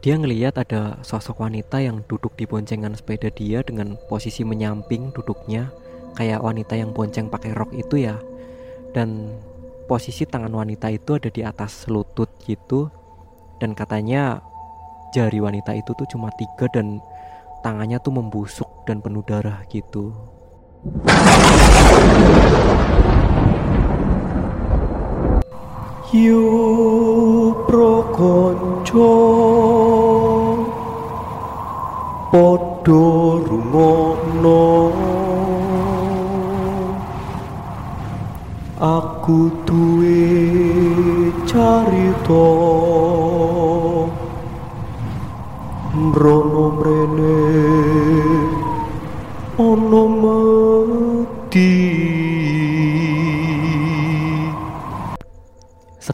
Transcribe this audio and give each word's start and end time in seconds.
dia 0.00 0.16
ngeliat 0.16 0.56
ada 0.56 0.96
sosok 1.04 1.44
wanita 1.44 1.76
yang 1.84 2.00
duduk 2.08 2.32
di 2.32 2.48
boncengan 2.48 2.96
sepeda 2.96 3.28
dia 3.28 3.60
dengan 3.60 4.00
posisi 4.08 4.40
menyamping 4.48 5.12
duduknya 5.12 5.68
kayak 6.16 6.40
wanita 6.40 6.72
yang 6.72 6.96
bonceng 6.96 7.28
pakai 7.28 7.52
rok 7.52 7.68
itu 7.76 8.08
ya. 8.08 8.16
Dan 8.96 9.36
posisi 9.84 10.24
tangan 10.24 10.56
wanita 10.56 10.88
itu 10.88 11.20
ada 11.20 11.28
di 11.28 11.44
atas 11.44 11.84
lutut 11.92 12.32
gitu. 12.48 12.88
Dan 13.60 13.76
katanya 13.76 14.40
jari 15.12 15.36
wanita 15.36 15.76
itu 15.76 15.92
tuh 15.92 16.08
cuma 16.08 16.32
tiga 16.32 16.64
dan 16.72 17.04
tangannya 17.60 18.00
tuh 18.00 18.16
membusuk 18.16 18.88
dan 18.88 19.04
penuh 19.04 19.20
darah 19.28 19.60
gitu. 19.68 20.16
Yo 26.08 26.40
prokonco 27.70 29.10
padha 32.32 33.06
rumono 33.46 34.62
aku 38.82 39.38
duwe 39.62 40.18
carita. 41.46 42.46
Mrono 45.94 46.64
mrene 46.78 47.38
ana 49.68 50.02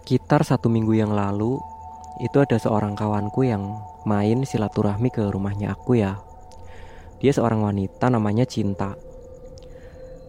Sekitar 0.06 0.46
satu 0.46 0.70
minggu 0.70 0.94
yang 0.94 1.10
lalu, 1.10 1.58
itu 2.22 2.38
ada 2.38 2.54
seorang 2.62 2.94
kawanku 2.94 3.42
yang 3.42 3.82
main 4.06 4.46
silaturahmi 4.46 5.10
ke 5.10 5.18
rumahnya 5.34 5.74
aku 5.74 5.98
ya. 5.98 6.22
Dia 7.18 7.34
seorang 7.34 7.66
wanita 7.66 8.06
namanya 8.06 8.46
Cinta. 8.46 8.94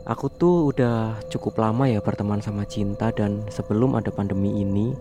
Aku 0.09 0.33
tuh 0.33 0.73
udah 0.73 1.21
cukup 1.29 1.61
lama 1.61 1.85
ya 1.85 2.01
berteman 2.01 2.41
sama 2.41 2.65
Cinta 2.65 3.13
dan 3.13 3.45
sebelum 3.53 3.93
ada 3.93 4.09
pandemi 4.09 4.65
ini, 4.65 4.97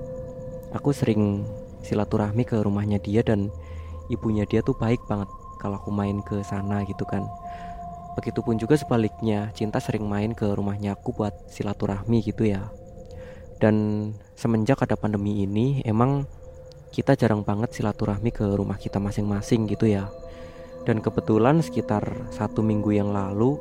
aku 0.76 0.92
sering 0.92 1.48
silaturahmi 1.80 2.44
ke 2.44 2.60
rumahnya 2.60 3.00
dia 3.00 3.24
dan 3.24 3.48
ibunya 4.12 4.44
dia 4.44 4.60
tuh 4.60 4.76
baik 4.76 5.00
banget 5.08 5.32
kalau 5.56 5.80
aku 5.80 5.88
main 5.88 6.20
ke 6.20 6.44
sana 6.44 6.84
gitu 6.84 7.08
kan. 7.08 7.24
Begitupun 8.20 8.60
juga 8.60 8.76
sebaliknya, 8.76 9.48
Cinta 9.56 9.80
sering 9.80 10.04
main 10.04 10.36
ke 10.36 10.44
rumahnya 10.52 11.00
aku 11.00 11.16
buat 11.16 11.32
silaturahmi 11.48 12.20
gitu 12.20 12.44
ya. 12.44 12.68
Dan 13.56 14.12
semenjak 14.36 14.84
ada 14.84 15.00
pandemi 15.00 15.40
ini 15.44 15.80
emang 15.88 16.28
kita 16.92 17.16
jarang 17.16 17.44
banget 17.44 17.76
silaturahmi 17.76 18.32
ke 18.32 18.44
rumah 18.56 18.76
kita 18.76 19.00
masing-masing 19.00 19.68
gitu 19.68 19.88
ya. 19.88 20.08
Dan 20.84 21.02
kebetulan 21.02 21.60
sekitar 21.64 22.04
satu 22.30 22.62
minggu 22.62 22.94
yang 22.94 23.10
lalu 23.10 23.58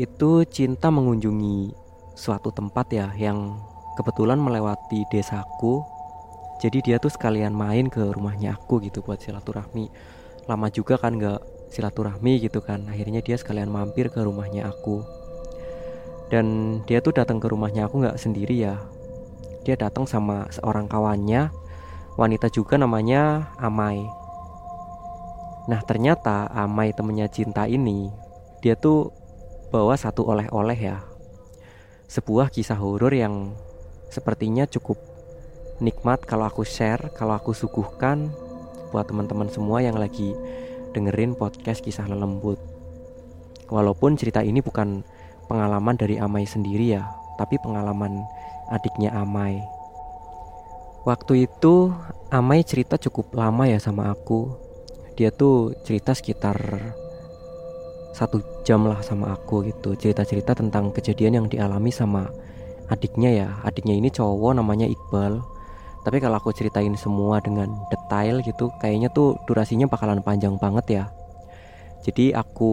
itu 0.00 0.48
cinta 0.48 0.88
mengunjungi 0.88 1.76
suatu 2.16 2.48
tempat 2.52 2.86
ya 2.92 3.08
yang 3.16 3.60
kebetulan 4.00 4.40
melewati 4.40 5.04
desaku. 5.12 5.84
Jadi 6.60 6.92
dia 6.92 6.96
tuh 7.00 7.12
sekalian 7.12 7.56
main 7.56 7.88
ke 7.88 8.00
rumahnya 8.00 8.56
aku 8.56 8.80
gitu 8.84 9.00
buat 9.00 9.20
silaturahmi. 9.20 9.88
Lama 10.44 10.68
juga 10.68 11.00
kan 11.00 11.16
gak 11.16 11.40
silaturahmi 11.72 12.40
gitu 12.44 12.60
kan. 12.60 12.84
Akhirnya 12.88 13.24
dia 13.24 13.40
sekalian 13.40 13.72
mampir 13.72 14.12
ke 14.12 14.20
rumahnya 14.20 14.68
aku 14.68 15.19
dan 16.30 16.78
dia 16.86 17.02
tuh 17.02 17.10
datang 17.10 17.42
ke 17.42 17.50
rumahnya 17.50 17.90
aku 17.90 18.06
nggak 18.06 18.16
sendiri 18.16 18.54
ya. 18.54 18.78
Dia 19.66 19.74
datang 19.76 20.06
sama 20.06 20.46
seorang 20.48 20.86
kawannya 20.86 21.50
wanita 22.14 22.48
juga 22.48 22.78
namanya 22.78 23.50
Amai. 23.58 24.06
Nah 25.66 25.82
ternyata 25.82 26.46
Amai 26.54 26.94
temennya 26.94 27.26
cinta 27.26 27.66
ini 27.66 28.08
dia 28.62 28.78
tuh 28.78 29.10
bawa 29.74 29.98
satu 29.98 30.24
oleh-oleh 30.30 30.78
ya. 30.78 31.02
Sebuah 32.06 32.54
kisah 32.54 32.78
horor 32.78 33.14
yang 33.14 33.54
sepertinya 34.10 34.66
cukup 34.66 34.98
nikmat 35.82 36.22
kalau 36.26 36.46
aku 36.46 36.62
share 36.66 37.10
kalau 37.14 37.34
aku 37.34 37.54
suguhkan 37.54 38.30
buat 38.90 39.06
teman-teman 39.06 39.46
semua 39.46 39.80
yang 39.82 39.94
lagi 39.94 40.34
dengerin 40.94 41.34
podcast 41.34 41.82
kisah 41.82 42.06
lelembut. 42.06 42.58
Walaupun 43.70 44.18
cerita 44.18 44.42
ini 44.42 44.58
bukan 44.58 45.06
pengalaman 45.50 45.98
dari 45.98 46.22
Amai 46.22 46.46
sendiri 46.46 46.94
ya, 46.94 47.02
tapi 47.34 47.58
pengalaman 47.58 48.22
adiknya 48.70 49.10
Amai. 49.10 49.58
Waktu 51.02 51.50
itu 51.50 51.90
Amai 52.30 52.62
cerita 52.62 52.94
cukup 52.94 53.34
lama 53.34 53.66
ya 53.66 53.82
sama 53.82 54.14
aku. 54.14 54.54
Dia 55.18 55.34
tuh 55.34 55.74
cerita 55.82 56.14
sekitar 56.14 56.54
satu 58.14 58.62
jam 58.62 58.86
lah 58.86 59.02
sama 59.02 59.34
aku 59.34 59.66
gitu. 59.66 59.98
Cerita-cerita 59.98 60.54
tentang 60.54 60.94
kejadian 60.94 61.42
yang 61.42 61.46
dialami 61.50 61.90
sama 61.90 62.30
adiknya 62.86 63.30
ya. 63.34 63.48
Adiknya 63.66 63.98
ini 63.98 64.14
cowok 64.14 64.62
namanya 64.62 64.86
Iqbal. 64.86 65.42
Tapi 66.06 66.16
kalau 66.22 66.40
aku 66.40 66.54
ceritain 66.54 66.94
semua 66.96 67.42
dengan 67.42 67.68
detail 67.92 68.40
gitu, 68.40 68.72
kayaknya 68.80 69.12
tuh 69.12 69.36
durasinya 69.44 69.84
bakalan 69.84 70.22
panjang 70.24 70.56
banget 70.56 70.86
ya. 71.02 71.04
Jadi 72.00 72.32
aku 72.32 72.72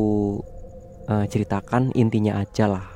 uh, 1.08 1.26
ceritakan 1.26 1.96
intinya 1.96 2.40
aja 2.40 2.68
lah. 2.70 2.88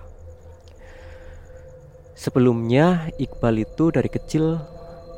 Sebelumnya 2.13 3.09
Iqbal 3.17 3.65
itu 3.65 3.89
dari 3.89 4.05
kecil 4.05 4.61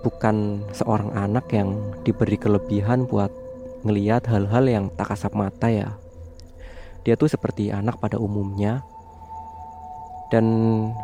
bukan 0.08 0.64
seorang 0.72 1.12
anak 1.12 1.52
yang 1.52 1.76
diberi 2.08 2.40
kelebihan 2.40 3.04
buat 3.04 3.28
ngeliat 3.84 4.24
hal-hal 4.32 4.64
yang 4.72 4.86
tak 4.96 5.12
kasat 5.12 5.36
mata 5.36 5.68
ya. 5.68 6.00
Dia 7.04 7.20
tuh 7.20 7.28
seperti 7.28 7.76
anak 7.76 8.00
pada 8.00 8.16
umumnya. 8.16 8.88
Dan 10.32 10.46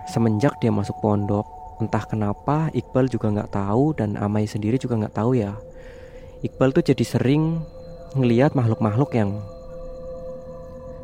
semenjak 0.10 0.58
dia 0.64 0.72
masuk 0.72 0.98
pondok, 1.04 1.46
entah 1.84 2.02
kenapa 2.08 2.72
Iqbal 2.72 3.12
juga 3.12 3.30
nggak 3.30 3.52
tahu 3.52 3.94
dan 3.94 4.16
Amai 4.16 4.48
sendiri 4.48 4.80
juga 4.80 4.96
nggak 4.96 5.14
tahu 5.20 5.36
ya. 5.36 5.54
Iqbal 6.42 6.72
tuh 6.72 6.82
jadi 6.82 7.04
sering 7.04 7.60
ngeliat 8.16 8.56
makhluk-makhluk 8.56 9.12
yang 9.14 9.44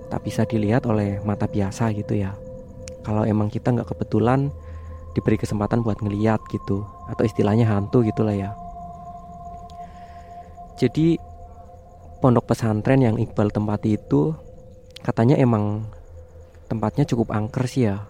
tak 0.09 0.21
bisa 0.25 0.45
dilihat 0.45 0.85
oleh 0.85 1.21
mata 1.25 1.49
biasa 1.49 1.89
gitu 1.93 2.17
ya. 2.17 2.38
Kalau 3.05 3.25
emang 3.25 3.53
kita 3.53 3.69
nggak 3.69 3.93
kebetulan 3.93 4.49
diberi 5.13 5.38
kesempatan 5.39 5.85
buat 5.85 6.01
ngeliat 6.03 6.41
gitu 6.51 6.83
atau 7.07 7.23
istilahnya 7.23 7.69
hantu 7.69 8.03
gitulah 8.03 8.33
ya. 8.33 8.51
Jadi 10.75 11.15
pondok 12.19 12.51
pesantren 12.51 12.99
yang 12.99 13.15
Iqbal 13.15 13.53
tempati 13.53 13.95
itu 13.95 14.35
katanya 15.05 15.39
emang 15.39 15.88
tempatnya 16.67 17.05
cukup 17.07 17.31
angker 17.31 17.63
sih 17.69 17.88
ya. 17.88 18.03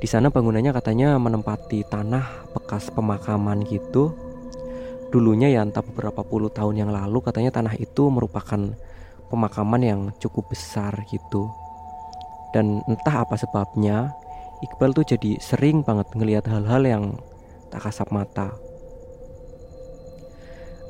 Di 0.00 0.08
sana 0.08 0.32
bangunannya 0.32 0.72
katanya 0.72 1.20
menempati 1.20 1.84
tanah 1.86 2.50
bekas 2.56 2.88
pemakaman 2.90 3.62
gitu. 3.68 4.16
Dulunya 5.12 5.52
ya 5.52 5.60
entah 5.60 5.84
beberapa 5.84 6.24
puluh 6.24 6.48
tahun 6.48 6.80
yang 6.86 6.90
lalu 6.90 7.20
katanya 7.20 7.52
tanah 7.52 7.76
itu 7.76 8.08
merupakan 8.08 8.72
pemakaman 9.30 9.80
yang 9.80 10.00
cukup 10.18 10.50
besar 10.50 10.92
gitu. 11.06 11.46
Dan 12.50 12.82
entah 12.90 13.22
apa 13.22 13.38
sebabnya 13.38 14.10
Iqbal 14.60 14.92
tuh 14.92 15.06
jadi 15.06 15.40
sering 15.40 15.86
banget 15.86 16.10
ngelihat 16.12 16.44
hal-hal 16.50 16.82
yang 16.84 17.04
tak 17.72 17.88
kasat 17.88 18.10
mata. 18.12 18.52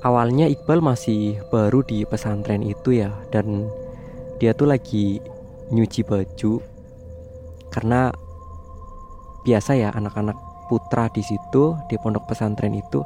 Awalnya 0.00 0.48
Iqbal 0.48 0.80
masih 0.80 1.38
baru 1.52 1.84
di 1.84 2.08
pesantren 2.08 2.64
itu 2.64 2.96
ya 2.96 3.12
dan 3.28 3.68
dia 4.40 4.56
tuh 4.56 4.72
lagi 4.72 5.20
nyuci 5.70 6.02
baju. 6.02 6.64
Karena 7.70 8.10
biasa 9.44 9.76
ya 9.76 9.92
anak-anak 9.92 10.34
putra 10.66 11.12
di 11.12 11.20
situ 11.20 11.76
di 11.86 11.94
pondok 12.00 12.30
pesantren 12.30 12.74
itu 12.74 13.04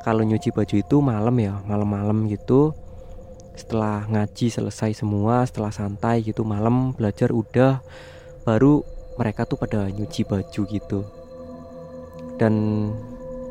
kalau 0.00 0.24
nyuci 0.24 0.50
baju 0.54 0.74
itu 0.80 0.96
malam 1.02 1.36
ya 1.36 1.60
malam-malam 1.68 2.28
gitu 2.30 2.72
setelah 3.60 4.08
ngaji 4.08 4.48
selesai 4.48 5.04
semua 5.04 5.44
setelah 5.44 5.68
santai 5.68 6.24
gitu 6.24 6.40
malam 6.48 6.96
belajar 6.96 7.28
udah 7.28 7.84
baru 8.48 8.80
mereka 9.20 9.44
tuh 9.44 9.60
pada 9.60 9.92
nyuci 9.92 10.24
baju 10.24 10.62
gitu. 10.64 11.00
Dan 12.40 12.54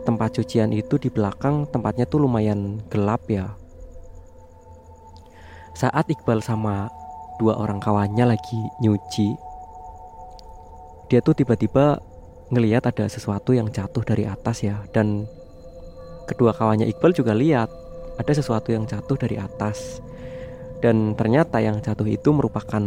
tempat 0.01 0.41
cucian 0.41 0.73
itu 0.73 0.97
di 0.97 1.13
belakang 1.13 1.69
tempatnya 1.69 2.09
tuh 2.09 2.25
lumayan 2.25 2.81
gelap 2.89 3.21
ya. 3.29 3.53
Saat 5.77 6.09
Iqbal 6.09 6.41
sama 6.41 6.89
dua 7.37 7.61
orang 7.61 7.77
kawannya 7.77 8.33
lagi 8.33 8.59
nyuci 8.81 9.37
dia 11.09 11.21
tuh 11.25 11.33
tiba-tiba 11.33 11.97
ngeliat 12.53 12.85
ada 12.85 13.05
sesuatu 13.09 13.53
yang 13.53 13.69
jatuh 13.69 14.01
dari 14.01 14.25
atas 14.25 14.65
ya. 14.65 14.81
Dan 14.89 15.29
kedua 16.29 16.53
kawannya 16.53 16.89
Iqbal 16.89 17.13
juga 17.13 17.33
lihat 17.37 17.69
ada 18.19 18.31
sesuatu 18.35 18.75
yang 18.75 18.83
jatuh 18.83 19.15
dari 19.15 19.39
atas. 19.39 20.03
Dan 20.83 21.15
ternyata 21.15 21.63
yang 21.63 21.79
jatuh 21.79 22.07
itu 22.07 22.35
merupakan 22.35 22.83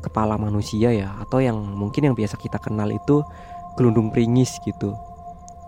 kepala 0.00 0.40
manusia 0.40 0.96
ya 0.96 1.12
atau 1.20 1.44
yang 1.44 1.60
mungkin 1.60 2.08
yang 2.12 2.16
biasa 2.16 2.40
kita 2.40 2.56
kenal 2.56 2.88
itu 2.88 3.20
gelundung 3.76 4.08
pringis 4.08 4.56
gitu. 4.64 4.96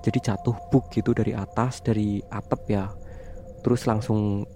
Jadi 0.02 0.18
jatuh 0.24 0.56
buk 0.72 0.88
gitu 0.88 1.12
dari 1.12 1.36
atas 1.36 1.84
dari 1.84 2.24
atap 2.32 2.60
ya. 2.68 2.88
Terus 3.60 3.84
langsung 3.84 4.48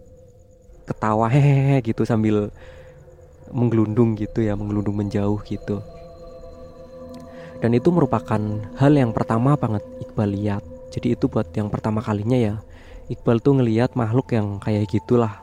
ketawa 0.88 1.28
hehehe 1.34 1.84
gitu 1.84 2.08
sambil 2.08 2.48
menggelundung 3.52 4.18
gitu 4.18 4.42
ya 4.42 4.56
menggelundung 4.56 4.96
menjauh 4.96 5.38
gitu. 5.44 5.84
Dan 7.56 7.72
itu 7.72 7.88
merupakan 7.88 8.40
hal 8.76 8.92
yang 8.92 9.16
pertama 9.16 9.56
banget 9.56 9.80
Iqbal 10.04 10.28
lihat. 10.28 10.64
Jadi 10.92 11.16
itu 11.16 11.24
buat 11.28 11.48
yang 11.56 11.72
pertama 11.72 12.04
kalinya 12.04 12.36
ya 12.36 12.56
Iqbal 13.06 13.38
tuh 13.38 13.62
ngelihat 13.62 13.94
makhluk 13.94 14.34
yang 14.34 14.58
kayak 14.58 14.90
gitulah. 14.90 15.38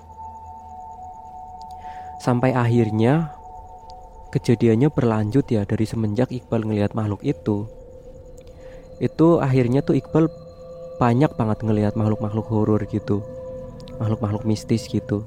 Sampai 2.19 2.51
akhirnya 2.51 3.31
kejadiannya 4.35 4.91
berlanjut 4.91 5.47
ya 5.47 5.63
dari 5.63 5.87
semenjak 5.87 6.27
Iqbal 6.27 6.67
ngelihat 6.67 6.91
makhluk 6.91 7.23
itu. 7.23 7.71
Itu 8.99 9.39
akhirnya 9.39 9.79
tuh 9.79 9.95
Iqbal 9.95 10.27
banyak 10.99 11.31
banget 11.39 11.63
ngelihat 11.63 11.93
makhluk-makhluk 11.95 12.47
horor 12.51 12.83
gitu. 12.91 13.23
Makhluk-makhluk 13.95 14.43
mistis 14.43 14.83
gitu. 14.91 15.23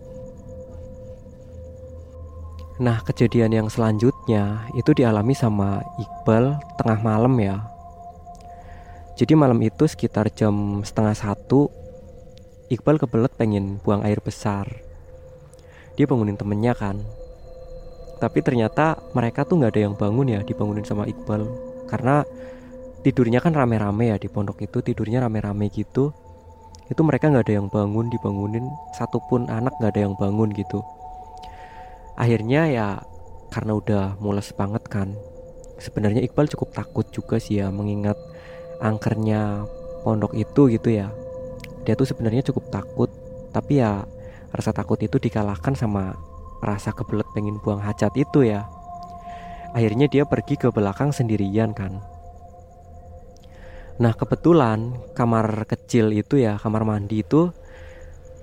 Nah 2.76 3.00
kejadian 3.00 3.56
yang 3.56 3.68
selanjutnya 3.72 4.68
itu 4.76 4.92
dialami 4.92 5.32
sama 5.32 5.80
Iqbal 5.96 6.60
tengah 6.76 7.00
malam 7.00 7.32
ya. 7.40 7.64
Jadi 9.16 9.32
malam 9.32 9.56
itu 9.64 9.88
sekitar 9.88 10.28
jam 10.28 10.84
setengah 10.84 11.16
satu 11.16 11.85
Iqbal 12.66 12.98
kebelet 12.98 13.30
pengen 13.38 13.78
buang 13.86 14.02
air 14.02 14.18
besar. 14.18 14.66
Dia 15.94 16.04
bangunin 16.10 16.34
temennya 16.34 16.74
kan. 16.74 16.98
Tapi 18.18 18.42
ternyata 18.42 18.98
mereka 19.14 19.46
tuh 19.46 19.62
nggak 19.62 19.72
ada 19.76 19.82
yang 19.86 19.94
bangun 19.94 20.26
ya 20.34 20.40
dibangunin 20.42 20.82
sama 20.82 21.06
Iqbal. 21.06 21.46
Karena 21.86 22.26
tidurnya 23.06 23.38
kan 23.38 23.54
rame-rame 23.54 24.10
ya 24.10 24.16
di 24.18 24.26
pondok 24.26 24.66
itu 24.66 24.82
tidurnya 24.82 25.22
rame-rame 25.22 25.70
gitu. 25.70 26.10
Itu 26.90 27.00
mereka 27.06 27.30
nggak 27.30 27.46
ada 27.46 27.54
yang 27.62 27.68
bangun 27.70 28.10
dibangunin. 28.10 28.66
Satupun 28.98 29.46
anak 29.46 29.78
nggak 29.78 29.94
ada 29.94 30.02
yang 30.10 30.14
bangun 30.18 30.50
gitu. 30.50 30.82
Akhirnya 32.18 32.66
ya 32.66 32.88
karena 33.54 33.78
udah 33.78 34.04
mules 34.18 34.50
banget 34.52 34.82
kan 34.90 35.14
sebenarnya 35.78 36.24
Iqbal 36.24 36.48
cukup 36.50 36.72
takut 36.72 37.06
juga 37.12 37.36
sih 37.36 37.60
ya 37.60 37.68
mengingat 37.68 38.16
angkernya 38.80 39.64
pondok 40.04 40.32
itu 40.36 40.72
gitu 40.72 40.88
ya 40.92 41.12
dia 41.86 41.94
tuh 41.94 42.10
sebenarnya 42.10 42.42
cukup 42.50 42.66
takut 42.74 43.10
tapi 43.54 43.78
ya 43.78 44.02
rasa 44.50 44.74
takut 44.74 44.98
itu 44.98 45.22
dikalahkan 45.22 45.78
sama 45.78 46.18
rasa 46.60 46.90
kebelet 46.90 47.28
pengen 47.32 47.62
buang 47.62 47.80
hajat 47.80 48.12
itu 48.18 48.44
ya. 48.44 48.66
Akhirnya 49.76 50.08
dia 50.08 50.24
pergi 50.24 50.56
ke 50.56 50.72
belakang 50.72 51.12
sendirian 51.12 51.76
kan. 51.76 52.00
Nah 53.96 54.12
kebetulan 54.12 54.96
kamar 55.16 55.64
kecil 55.68 56.12
itu 56.12 56.40
ya 56.40 56.56
kamar 56.60 56.84
mandi 56.84 57.24
itu 57.24 57.52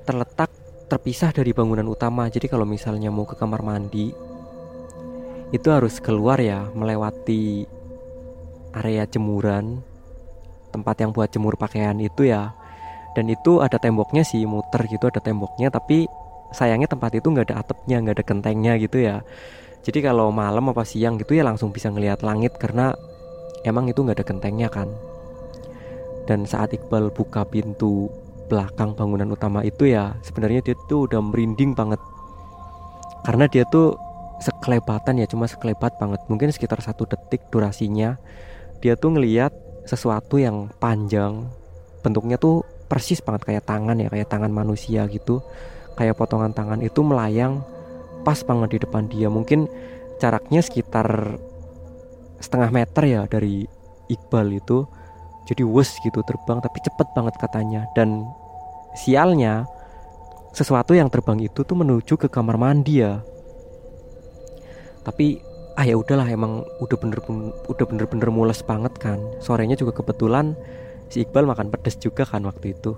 terletak 0.06 0.50
terpisah 0.90 1.34
dari 1.34 1.54
bangunan 1.54 1.86
utama. 1.90 2.30
Jadi 2.30 2.50
kalau 2.50 2.66
misalnya 2.66 3.10
mau 3.10 3.26
ke 3.26 3.34
kamar 3.34 3.66
mandi 3.66 4.14
itu 5.54 5.68
harus 5.70 6.02
keluar 6.02 6.42
ya 6.42 6.70
melewati 6.74 7.70
area 8.74 9.06
jemuran 9.06 9.86
tempat 10.74 11.06
yang 11.06 11.14
buat 11.14 11.30
jemur 11.30 11.54
pakaian 11.54 11.94
itu 12.02 12.26
ya 12.26 12.58
dan 13.14 13.30
itu 13.30 13.62
ada 13.62 13.78
temboknya 13.78 14.26
sih 14.26 14.46
muter 14.46 14.86
gitu 14.90 15.10
ada 15.10 15.22
temboknya 15.22 15.70
tapi 15.70 16.10
sayangnya 16.54 16.90
tempat 16.90 17.18
itu 17.18 17.28
nggak 17.34 17.50
ada 17.50 17.66
atapnya 17.66 17.98
nggak 18.02 18.16
ada 18.22 18.26
gentengnya 18.26 18.74
gitu 18.78 18.98
ya. 19.02 19.26
Jadi 19.84 20.00
kalau 20.00 20.32
malam 20.32 20.72
apa 20.72 20.88
siang 20.88 21.20
gitu 21.20 21.36
ya 21.36 21.44
langsung 21.44 21.76
bisa 21.76 21.92
ngelihat 21.92 22.24
langit 22.24 22.56
karena 22.56 22.96
emang 23.68 23.90
itu 23.90 24.00
nggak 24.00 24.22
ada 24.22 24.26
gentengnya 24.26 24.70
kan. 24.72 24.88
Dan 26.24 26.48
saat 26.48 26.72
Iqbal 26.72 27.12
buka 27.12 27.44
pintu 27.44 28.08
belakang 28.48 28.96
bangunan 28.96 29.28
utama 29.34 29.60
itu 29.66 29.92
ya 29.92 30.16
sebenarnya 30.24 30.64
dia 30.64 30.76
tuh 30.88 31.10
udah 31.10 31.20
merinding 31.20 31.76
banget. 31.76 32.00
Karena 33.28 33.50
dia 33.52 33.68
tuh 33.68 34.00
sekelebatan 34.40 35.20
ya 35.20 35.28
cuma 35.28 35.52
sekelebat 35.52 36.00
banget. 36.00 36.24
Mungkin 36.32 36.56
sekitar 36.56 36.80
satu 36.80 37.04
detik 37.04 37.44
durasinya 37.52 38.16
dia 38.80 38.96
tuh 38.96 39.20
ngeliat 39.20 39.52
sesuatu 39.84 40.40
yang 40.40 40.72
panjang 40.80 41.44
bentuknya 42.04 42.40
tuh 42.40 42.64
persis 42.94 43.26
banget 43.26 43.50
kayak 43.50 43.66
tangan 43.66 43.98
ya 43.98 44.06
kayak 44.14 44.30
tangan 44.30 44.54
manusia 44.54 45.10
gitu. 45.10 45.42
Kayak 45.98 46.22
potongan 46.22 46.54
tangan 46.54 46.86
itu 46.86 47.02
melayang 47.02 47.66
pas 48.22 48.38
banget 48.46 48.78
di 48.78 48.80
depan 48.86 49.10
dia. 49.10 49.34
Mungkin 49.34 49.66
jaraknya 50.22 50.62
sekitar 50.62 51.42
setengah 52.38 52.70
meter 52.70 53.04
ya 53.10 53.22
dari 53.26 53.66
Iqbal 54.14 54.62
itu. 54.62 54.86
Jadi 55.50 55.66
wes 55.66 55.98
gitu 56.06 56.22
terbang 56.22 56.62
tapi 56.62 56.78
cepet 56.86 57.08
banget 57.18 57.34
katanya. 57.42 57.90
Dan 57.98 58.30
sialnya 58.94 59.66
sesuatu 60.54 60.94
yang 60.94 61.10
terbang 61.10 61.42
itu 61.42 61.66
tuh 61.66 61.74
menuju 61.74 62.14
ke 62.14 62.30
kamar 62.30 62.62
mandi 62.62 63.02
ya. 63.02 63.26
Tapi 65.02 65.42
ah 65.74 65.82
ya 65.82 65.98
udahlah 65.98 66.30
emang 66.30 66.62
udah 66.78 66.98
bener 67.02 67.18
udah 67.66 67.86
bener-bener 67.90 68.30
mules 68.30 68.62
banget 68.62 68.94
kan. 69.02 69.18
Sorenya 69.42 69.74
juga 69.74 69.98
kebetulan 69.98 70.54
si 71.14 71.22
Iqbal 71.22 71.46
makan 71.46 71.70
pedes 71.70 72.02
juga 72.02 72.26
kan 72.26 72.42
waktu 72.50 72.74
itu. 72.74 72.98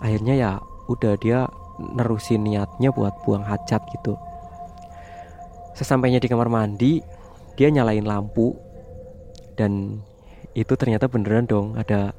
Akhirnya 0.00 0.32
ya 0.40 0.50
udah 0.88 1.20
dia 1.20 1.44
nerusin 1.76 2.48
niatnya 2.48 2.88
buat 2.96 3.12
buang 3.28 3.44
hajat 3.44 3.84
gitu. 3.92 4.16
Sesampainya 5.76 6.16
di 6.16 6.32
kamar 6.32 6.48
mandi 6.48 7.04
dia 7.60 7.68
nyalain 7.68 8.08
lampu. 8.08 8.56
Dan 9.52 10.00
itu 10.56 10.72
ternyata 10.80 11.12
beneran 11.12 11.44
dong 11.44 11.76
ada 11.76 12.16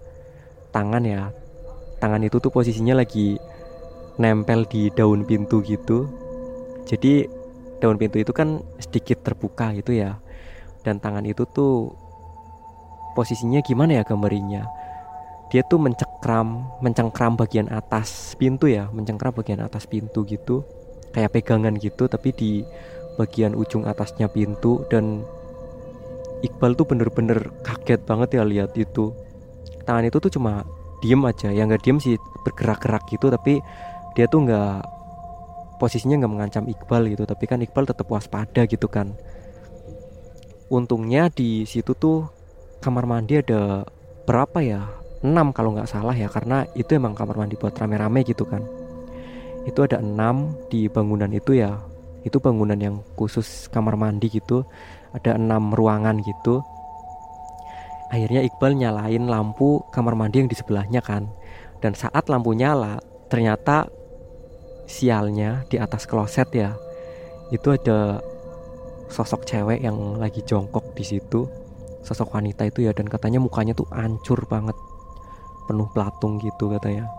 tangan 0.70 1.02
ya. 1.02 1.34
Tangan 1.98 2.22
itu 2.22 2.38
tuh 2.38 2.54
posisinya 2.54 3.02
lagi 3.02 3.42
nempel 4.22 4.70
di 4.70 4.94
daun 4.94 5.26
pintu 5.26 5.66
gitu. 5.66 6.06
Jadi 6.86 7.26
daun 7.82 7.98
pintu 7.98 8.22
itu 8.22 8.30
kan 8.30 8.62
sedikit 8.78 9.26
terbuka 9.26 9.74
gitu 9.74 9.98
ya. 9.98 10.22
Dan 10.86 11.02
tangan 11.02 11.26
itu 11.26 11.50
tuh 11.50 11.90
posisinya 13.18 13.66
gimana 13.66 13.98
ya 13.98 14.04
gambarnya 14.06 14.81
dia 15.52 15.68
tuh 15.68 15.84
mencekram 15.84 16.64
mencengkram 16.80 17.36
bagian 17.36 17.68
atas 17.68 18.40
pintu 18.40 18.72
ya 18.72 18.88
mencengkram 18.96 19.36
bagian 19.36 19.60
atas 19.60 19.84
pintu 19.84 20.24
gitu. 20.24 20.64
Kayak 21.12 21.36
pegangan 21.36 21.76
gitu 21.76 22.08
tapi 22.08 22.32
di 22.32 22.64
bagian 23.20 23.52
ujung 23.60 23.84
atasnya 23.84 24.32
pintu. 24.32 24.88
Dan 24.88 25.28
Iqbal 26.40 26.74
tuh 26.80 26.88
bener-bener 26.88 27.52
kaget 27.68 28.00
banget 28.08 28.40
ya 28.40 28.48
lihat 28.48 28.72
itu. 28.80 29.12
Tangan 29.84 30.08
itu 30.08 30.24
tuh 30.24 30.32
cuma 30.32 30.64
diem 31.04 31.20
aja. 31.28 31.52
Yang 31.52 31.66
nggak 31.76 31.84
diem 31.84 32.00
sih 32.00 32.16
bergerak-gerak 32.48 33.04
gitu 33.12 33.28
tapi 33.28 33.60
dia 34.16 34.32
tuh 34.32 34.48
nggak 34.48 34.88
posisinya 35.84 36.24
nggak 36.24 36.32
mengancam 36.32 36.64
Iqbal 36.64 37.12
gitu. 37.12 37.28
Tapi 37.28 37.44
kan 37.44 37.60
Iqbal 37.60 37.92
tetap 37.92 38.08
waspada 38.08 38.64
gitu 38.64 38.88
kan. 38.88 39.20
Untungnya 40.72 41.28
di 41.28 41.68
situ 41.68 41.92
tuh 41.92 42.32
kamar 42.80 43.04
mandi 43.04 43.44
ada 43.44 43.84
berapa 44.24 44.64
ya 44.64 45.01
enam 45.22 45.54
kalau 45.54 45.78
nggak 45.78 45.90
salah 45.90 46.18
ya 46.18 46.26
karena 46.30 46.66
itu 46.74 46.98
emang 46.98 47.14
kamar 47.14 47.38
mandi 47.38 47.54
buat 47.58 47.78
rame-rame 47.78 48.26
gitu 48.26 48.46
kan. 48.50 48.66
Itu 49.70 49.86
ada 49.86 50.02
enam 50.02 50.58
di 50.68 50.90
bangunan 50.90 51.30
itu 51.30 51.54
ya. 51.58 51.78
Itu 52.26 52.42
bangunan 52.42 52.78
yang 52.78 53.06
khusus 53.14 53.70
kamar 53.70 53.98
mandi 53.98 54.30
gitu. 54.34 54.66
Ada 55.14 55.38
enam 55.38 55.74
ruangan 55.74 56.22
gitu. 56.26 56.66
Akhirnya 58.12 58.44
Iqbal 58.44 58.76
nyalain 58.76 59.30
lampu 59.30 59.86
kamar 59.94 60.18
mandi 60.18 60.42
yang 60.44 60.50
di 60.50 60.58
sebelahnya 60.58 61.00
kan. 61.06 61.30
Dan 61.82 61.94
saat 61.94 62.28
lampu 62.28 62.58
nyala 62.58 62.98
ternyata 63.30 63.88
sialnya 64.90 65.64
di 65.72 65.80
atas 65.80 66.04
kloset 66.04 66.52
ya 66.52 66.76
itu 67.56 67.72
ada 67.72 68.20
sosok 69.08 69.48
cewek 69.48 69.80
yang 69.84 70.18
lagi 70.18 70.42
jongkok 70.44 70.98
di 70.98 71.06
situ. 71.06 71.46
Sosok 72.02 72.34
wanita 72.34 72.66
itu 72.66 72.90
ya 72.90 72.92
dan 72.98 73.06
katanya 73.06 73.38
mukanya 73.38 73.78
tuh 73.78 73.86
ancur 73.94 74.42
banget 74.50 74.74
penuh 75.66 75.88
pelatung 75.92 76.42
gitu 76.42 76.72
katanya. 76.72 77.10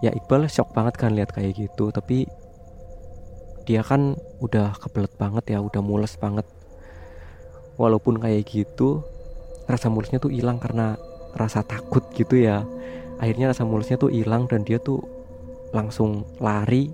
Ya 0.00 0.10
Iqbal 0.16 0.48
shock 0.48 0.72
banget 0.72 0.96
kan 0.96 1.12
lihat 1.12 1.32
kayak 1.32 1.56
gitu 1.56 1.92
tapi 1.92 2.24
dia 3.68 3.84
kan 3.84 4.16
udah 4.40 4.72
kebelet 4.80 5.12
banget 5.20 5.54
ya 5.54 5.58
udah 5.60 5.82
mules 5.84 6.16
banget. 6.16 6.48
Walaupun 7.76 8.20
kayak 8.20 8.48
gitu 8.48 9.04
rasa 9.68 9.86
mulesnya 9.92 10.18
tuh 10.18 10.32
hilang 10.32 10.58
karena 10.58 10.96
rasa 11.36 11.62
takut 11.62 12.02
gitu 12.16 12.40
ya. 12.40 12.64
Akhirnya 13.20 13.52
rasa 13.52 13.68
mulesnya 13.68 14.00
tuh 14.00 14.10
hilang 14.10 14.48
dan 14.48 14.64
dia 14.64 14.80
tuh 14.80 15.04
langsung 15.70 16.26
lari 16.42 16.90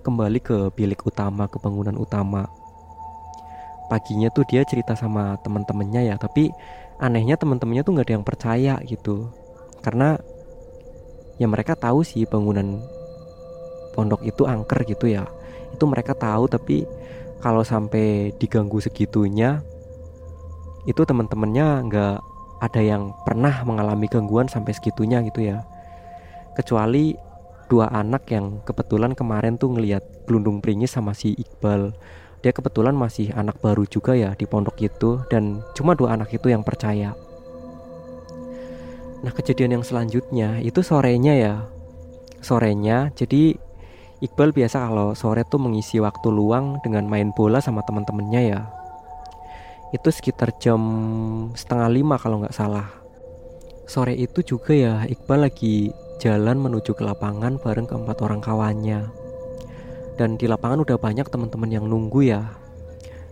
kembali 0.00 0.38
ke 0.40 0.56
bilik 0.76 1.02
utama 1.02 1.48
ke 1.48 1.56
bangunan 1.58 1.96
utama. 1.96 2.46
Paginya 3.90 4.30
tuh 4.30 4.46
dia 4.46 4.62
cerita 4.62 4.94
sama 4.94 5.34
teman-temannya 5.42 6.14
ya 6.14 6.16
tapi 6.20 6.52
anehnya 7.00 7.40
teman-temannya 7.40 7.82
tuh 7.82 7.92
nggak 7.96 8.06
ada 8.06 8.16
yang 8.20 8.26
percaya 8.28 8.74
gitu. 8.84 9.32
Karena 9.80 10.20
ya 11.40 11.48
mereka 11.48 11.72
tahu 11.72 12.04
sih 12.04 12.28
bangunan 12.28 12.84
pondok 13.96 14.20
itu 14.22 14.44
angker 14.44 14.84
gitu 14.84 15.08
ya. 15.08 15.24
Itu 15.72 15.88
mereka 15.88 16.12
tahu 16.12 16.46
tapi 16.46 16.84
kalau 17.40 17.64
sampai 17.64 18.36
diganggu 18.36 18.78
segitunya 18.84 19.64
itu 20.84 21.00
teman-temannya 21.00 21.88
nggak 21.88 22.16
ada 22.60 22.80
yang 22.84 23.16
pernah 23.24 23.64
mengalami 23.64 24.04
gangguan 24.04 24.46
sampai 24.52 24.76
segitunya 24.76 25.24
gitu 25.24 25.40
ya. 25.40 25.64
Kecuali 26.52 27.16
dua 27.72 27.88
anak 27.88 28.28
yang 28.28 28.60
kebetulan 28.68 29.16
kemarin 29.16 29.56
tuh 29.56 29.72
ngelihat 29.72 30.04
gelundung 30.28 30.60
pringis 30.60 30.92
sama 30.92 31.16
si 31.16 31.32
Iqbal 31.32 31.96
dia 32.40 32.56
kebetulan 32.56 32.96
masih 32.96 33.28
anak 33.36 33.60
baru 33.60 33.84
juga 33.84 34.16
ya 34.16 34.32
di 34.32 34.48
pondok 34.48 34.80
itu 34.80 35.20
dan 35.28 35.60
cuma 35.76 35.92
dua 35.92 36.16
anak 36.16 36.32
itu 36.32 36.48
yang 36.48 36.64
percaya. 36.64 37.12
Nah 39.20 39.32
kejadian 39.36 39.80
yang 39.80 39.84
selanjutnya 39.84 40.64
itu 40.64 40.80
sorenya 40.80 41.34
ya. 41.36 41.54
Sorenya 42.40 43.12
jadi 43.12 43.60
Iqbal 44.20 44.52
biasa 44.52 44.84
kalau 44.84 45.16
sore 45.16 45.48
tuh 45.48 45.56
mengisi 45.56 45.96
waktu 45.96 46.28
luang 46.28 46.76
dengan 46.84 47.08
main 47.08 47.32
bola 47.32 47.60
sama 47.60 47.80
teman-temannya 47.84 48.52
ya. 48.52 48.60
Itu 49.96 50.12
sekitar 50.12 50.56
jam 50.60 50.80
setengah 51.56 51.88
lima 51.88 52.20
kalau 52.20 52.44
nggak 52.44 52.56
salah. 52.56 52.88
Sore 53.88 54.16
itu 54.16 54.44
juga 54.44 54.72
ya 54.76 55.04
Iqbal 55.08 55.48
lagi 55.48 55.92
jalan 56.20 56.60
menuju 56.60 56.92
ke 56.92 57.00
lapangan 57.04 57.56
bareng 57.60 57.88
keempat 57.88 58.20
orang 58.20 58.44
kawannya 58.44 59.19
dan 60.20 60.36
di 60.36 60.44
lapangan 60.44 60.84
udah 60.84 61.00
banyak 61.00 61.24
teman-teman 61.32 61.72
yang 61.72 61.88
nunggu 61.88 62.20
ya. 62.28 62.44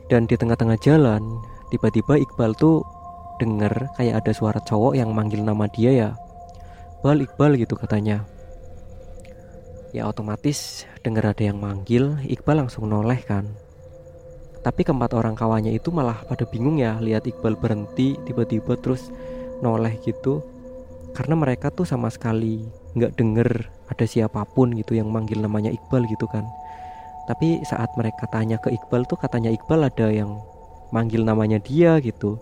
Dan 0.09 0.25
di 0.25 0.40
tengah-tengah 0.40 0.80
jalan 0.80 1.21
tiba-tiba 1.68 2.16
Iqbal 2.16 2.57
tuh 2.57 2.80
denger 3.37 3.92
kayak 4.00 4.25
ada 4.25 4.33
suara 4.33 4.57
cowok 4.64 4.97
yang 4.97 5.12
manggil 5.12 5.45
nama 5.45 5.68
dia 5.68 5.92
ya. 5.92 6.11
Iqbal 7.04 7.28
Iqbal 7.28 7.61
gitu 7.61 7.76
katanya. 7.76 8.25
Ya 9.92 10.09
otomatis 10.09 10.88
denger 11.04 11.37
ada 11.37 11.45
yang 11.45 11.61
manggil 11.61 12.16
Iqbal 12.25 12.64
langsung 12.64 12.88
noleh 12.88 13.21
kan. 13.21 13.45
Tapi 14.64 14.80
keempat 14.80 15.12
orang 15.12 15.37
kawannya 15.37 15.76
itu 15.76 15.92
malah 15.92 16.25
pada 16.25 16.49
bingung 16.49 16.80
ya 16.80 16.97
lihat 17.04 17.28
Iqbal 17.28 17.61
berhenti 17.61 18.16
tiba-tiba 18.25 18.80
terus 18.80 19.12
noleh 19.61 19.92
gitu. 20.09 20.40
Karena 21.12 21.37
mereka 21.37 21.68
tuh 21.68 21.85
sama 21.85 22.09
sekali 22.09 22.64
nggak 22.97 23.12
denger 23.12 23.68
ada 23.92 24.04
siapa 24.09 24.40
pun 24.49 24.73
gitu 24.73 24.97
yang 24.97 25.12
manggil 25.12 25.37
namanya 25.45 25.68
Iqbal 25.68 26.09
gitu 26.09 26.25
kan 26.25 26.49
tapi 27.28 27.61
saat 27.61 27.92
mereka 27.92 28.25
tanya 28.32 28.56
ke 28.56 28.73
Iqbal 28.73 29.04
tuh 29.04 29.20
katanya 29.20 29.52
Iqbal 29.52 29.85
ada 29.85 30.08
yang 30.08 30.40
manggil 30.88 31.20
namanya 31.28 31.61
dia 31.61 32.00
gitu. 32.00 32.40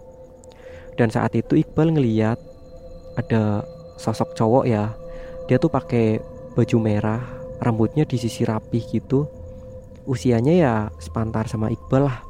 Dan 0.94 1.10
saat 1.10 1.34
itu 1.34 1.58
Iqbal 1.58 1.90
ngeliat 1.90 2.38
ada 3.18 3.66
sosok 3.98 4.38
cowok 4.38 4.64
ya. 4.70 4.94
Dia 5.50 5.58
tuh 5.58 5.74
pakai 5.74 6.22
baju 6.54 6.76
merah 6.78 7.18
rambutnya 7.58 8.06
disisir 8.06 8.46
rapih 8.46 8.86
gitu. 8.86 9.26
Usianya 10.06 10.54
ya 10.54 10.74
sepantar 11.02 11.50
sama 11.50 11.66
Iqbal 11.74 12.06
lah. 12.06 12.22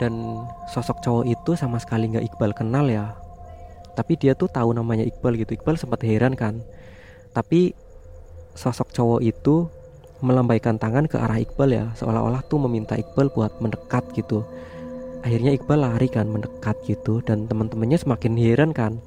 Dan 0.00 0.40
sosok 0.72 1.04
cowok 1.04 1.24
itu 1.28 1.52
sama 1.52 1.76
sekali 1.76 2.08
nggak 2.16 2.32
Iqbal 2.32 2.56
kenal 2.56 2.88
ya. 2.88 3.12
Tapi 3.92 4.16
dia 4.16 4.32
tuh 4.32 4.48
tahu 4.48 4.72
namanya 4.72 5.04
Iqbal 5.04 5.36
gitu. 5.36 5.52
Iqbal 5.52 5.76
sempat 5.76 6.00
heran 6.00 6.32
kan. 6.32 6.64
Tapi 7.36 7.76
sosok 8.56 8.88
cowok 8.88 9.20
itu 9.20 9.68
melambaikan 10.22 10.78
tangan 10.78 11.10
ke 11.10 11.18
arah 11.18 11.42
Iqbal 11.42 11.70
ya. 11.74 11.86
Seolah-olah 11.98 12.46
tuh 12.46 12.62
meminta 12.62 12.94
Iqbal 12.94 13.34
buat 13.34 13.58
mendekat 13.58 14.14
gitu. 14.14 14.46
Akhirnya 15.26 15.50
Iqbal 15.52 15.82
lari 15.82 16.06
kan 16.06 16.30
mendekat 16.30 16.78
gitu. 16.86 17.18
Dan 17.26 17.50
teman-temannya 17.50 17.98
semakin 17.98 18.38
heran 18.38 18.70
kan. 18.70 19.02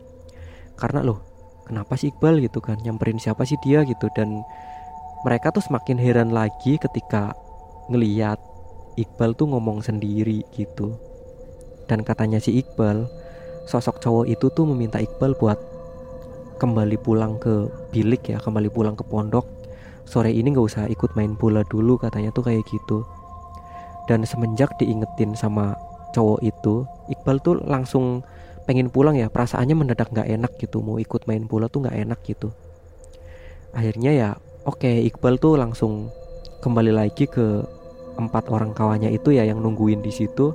Karena 0.76 1.02
loh 1.02 1.24
kenapa 1.64 1.96
sih 1.96 2.12
Iqbal? 2.12 2.44
gitu 2.44 2.60
kan. 2.60 2.78
Nyamperin 2.84 3.18
siapa 3.18 3.48
sih 3.48 3.56
dia? 3.64 3.88
gitu. 3.88 4.12
Dan 4.12 4.44
mereka 5.24 5.50
tuh 5.56 5.64
semakin 5.64 5.98
heran 5.98 6.30
lagi 6.36 6.76
ketika 6.76 7.32
ngeliat 7.88 8.38
Iqbal 9.00 9.34
tuh 9.40 9.48
ngomong 9.56 9.80
sendiri 9.82 10.44
gitu. 10.52 11.00
Dan 11.88 12.04
katanya 12.04 12.44
si 12.44 12.60
Iqbal 12.60 13.08
sosok 13.66 14.04
cowok 14.04 14.26
itu 14.28 14.52
tuh 14.52 14.68
meminta 14.68 15.00
Iqbal 15.00 15.34
buat 15.40 15.58
kembali 16.56 16.98
pulang 17.00 17.36
ke 17.36 17.68
bilik 17.92 18.32
ya 18.32 18.40
kembali 18.40 18.72
pulang 18.72 18.96
ke 18.96 19.04
pondok 19.04 19.44
sore 20.06 20.30
ini 20.30 20.54
nggak 20.54 20.68
usah 20.70 20.86
ikut 20.88 21.18
main 21.18 21.34
bola 21.34 21.66
dulu 21.66 21.98
katanya 21.98 22.30
tuh 22.30 22.46
kayak 22.46 22.64
gitu. 22.70 23.04
Dan 24.06 24.22
semenjak 24.22 24.78
diingetin 24.78 25.34
sama 25.34 25.74
cowok 26.14 26.40
itu 26.46 26.86
Iqbal 27.10 27.42
tuh 27.42 27.58
langsung 27.66 28.22
pengen 28.70 28.90
pulang 28.90 29.18
ya 29.18 29.30
perasaannya 29.30 29.76
mendadak 29.78 30.10
nggak 30.14 30.30
enak 30.30 30.52
gitu 30.58 30.82
mau 30.82 30.98
ikut 30.98 31.26
main 31.30 31.46
bola 31.46 31.66
tuh 31.68 31.86
nggak 31.86 31.98
enak 32.06 32.20
gitu. 32.24 32.54
Akhirnya 33.74 34.12
ya 34.14 34.30
oke 34.64 34.86
okay, 34.86 35.04
Iqbal 35.10 35.42
tuh 35.42 35.58
langsung 35.58 36.14
kembali 36.62 36.94
lagi 36.94 37.26
ke 37.26 37.66
empat 38.16 38.48
orang 38.48 38.72
kawannya 38.72 39.12
itu 39.12 39.36
ya 39.36 39.44
yang 39.44 39.60
nungguin 39.60 40.06
di 40.06 40.14
situ. 40.14 40.54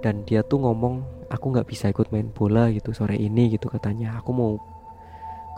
Dan 0.00 0.24
dia 0.24 0.40
tuh 0.40 0.60
ngomong 0.64 1.28
aku 1.28 1.52
nggak 1.52 1.68
bisa 1.68 1.92
ikut 1.92 2.08
main 2.12 2.28
bola 2.32 2.72
gitu 2.72 2.92
sore 2.92 3.16
ini 3.16 3.52
gitu 3.56 3.72
katanya. 3.72 4.20
Aku 4.20 4.32
mau 4.32 4.56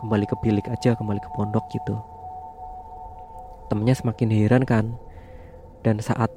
kembali 0.03 0.27
ke 0.27 0.35
bilik 0.43 0.67
aja 0.67 0.95
kembali 0.99 1.19
ke 1.19 1.29
pondok 1.31 1.63
gitu 1.71 1.95
temennya 3.73 3.97
semakin 3.97 4.29
heran 4.29 4.63
kan. 4.69 4.93
Dan 5.81 5.97
saat 5.97 6.29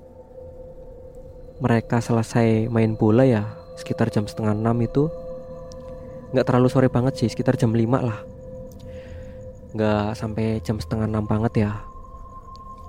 mereka 1.60 2.00
selesai 2.00 2.72
main 2.72 2.96
bola 2.96 3.28
ya 3.28 3.44
sekitar 3.76 4.08
jam 4.08 4.24
setengah 4.24 4.56
enam 4.56 4.76
itu 4.80 5.12
nggak 6.32 6.48
terlalu 6.48 6.68
sore 6.72 6.88
banget 6.88 7.20
sih 7.20 7.28
sekitar 7.28 7.60
jam 7.60 7.76
lima 7.76 8.00
lah. 8.00 8.18
Nggak 9.76 10.16
sampai 10.16 10.64
jam 10.64 10.80
setengah 10.80 11.04
enam 11.04 11.28
banget 11.28 11.68
ya. 11.68 11.72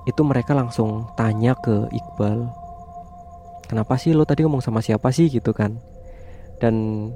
Itu 0.07 0.23
mereka 0.23 0.55
langsung 0.55 1.11
tanya 1.19 1.51
ke 1.59 1.91
Iqbal 1.91 2.47
kenapa 3.67 3.99
sih 3.99 4.15
lo 4.15 4.23
tadi 4.23 4.47
ngomong 4.47 4.63
sama 4.63 4.79
siapa 4.79 5.11
sih? 5.11 5.27
gitu 5.27 5.51
kan. 5.51 5.77
Dan 6.57 7.07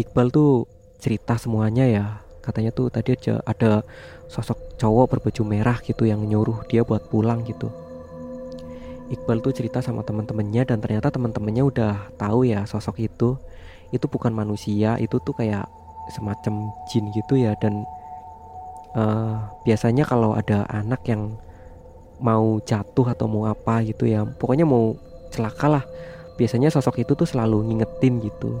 Iqbal 0.00 0.32
tuh 0.32 0.66
cerita 0.98 1.38
semuanya 1.38 1.86
ya 1.86 2.06
katanya 2.48 2.72
tuh 2.72 2.88
tadi 2.88 3.12
aja 3.12 3.44
ada 3.44 3.84
sosok 4.32 4.80
cowok 4.80 5.20
berbaju 5.20 5.42
merah 5.44 5.76
gitu 5.84 6.08
yang 6.08 6.24
nyuruh 6.24 6.64
dia 6.64 6.80
buat 6.80 7.04
pulang 7.12 7.44
gitu. 7.44 7.68
Iqbal 9.08 9.40
tuh 9.40 9.52
cerita 9.56 9.80
sama 9.80 10.04
teman-temannya 10.04 10.68
dan 10.68 10.80
ternyata 10.80 11.08
teman-temannya 11.12 11.64
udah 11.64 11.92
tahu 12.16 12.48
ya 12.48 12.64
sosok 12.64 13.04
itu. 13.04 13.36
Itu 13.92 14.04
bukan 14.08 14.32
manusia 14.32 15.00
itu 15.00 15.16
tuh 15.20 15.32
kayak 15.32 15.64
semacam 16.12 16.72
jin 16.88 17.12
gitu 17.12 17.36
ya 17.36 17.52
dan 17.60 17.84
uh, 18.96 19.48
biasanya 19.64 20.04
kalau 20.08 20.36
ada 20.36 20.64
anak 20.68 21.04
yang 21.08 21.36
mau 22.20 22.60
jatuh 22.64 23.12
atau 23.12 23.28
mau 23.28 23.44
apa 23.48 23.84
gitu 23.84 24.08
ya 24.08 24.24
pokoknya 24.24 24.68
mau 24.68 24.96
celaka 25.32 25.80
lah. 25.80 25.84
Biasanya 26.36 26.68
sosok 26.68 27.00
itu 27.00 27.12
tuh 27.16 27.28
selalu 27.28 27.64
ngingetin 27.64 28.20
gitu. 28.20 28.60